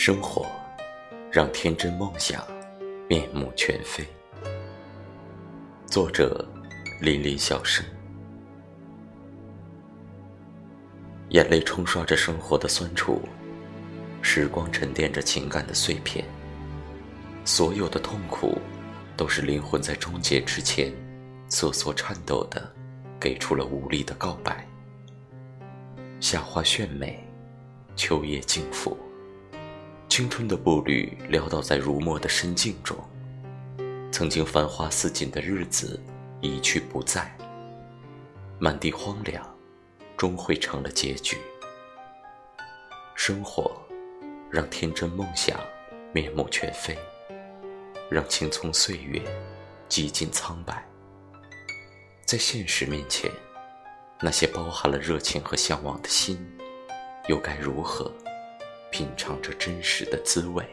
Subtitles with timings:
[0.00, 0.46] 生活
[1.28, 2.46] 让天真梦想
[3.08, 4.06] 面目全非。
[5.86, 6.48] 作者：
[7.00, 7.84] 林林小生。
[11.30, 13.20] 眼泪冲刷着生活的酸楚，
[14.22, 16.24] 时光沉淀着情感的碎片。
[17.44, 18.56] 所有的痛苦，
[19.16, 20.92] 都是灵魂在终结之前
[21.48, 22.72] 瑟瑟颤抖的，
[23.18, 24.64] 给出了无力的告白。
[26.20, 27.20] 夏花炫美，
[27.96, 28.96] 秋叶静抚。
[30.18, 32.98] 青春的步履潦倒在如墨的深境中，
[34.10, 36.02] 曾经繁花似锦的日子
[36.40, 37.32] 一去不再，
[38.58, 39.48] 满地荒凉，
[40.16, 41.38] 终会成了结局。
[43.14, 43.70] 生活
[44.50, 45.56] 让天真梦想
[46.12, 46.98] 面目全非，
[48.10, 49.22] 让青葱岁月
[49.88, 50.84] 几近苍白。
[52.26, 53.30] 在现实面前，
[54.20, 56.44] 那些包含了热情和向往的心，
[57.28, 58.12] 又该如何？
[58.98, 60.66] 品尝着真实的滋味。